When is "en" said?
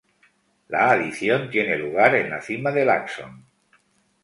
2.15-2.31